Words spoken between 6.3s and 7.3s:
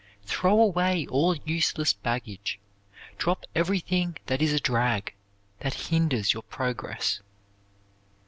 your progress.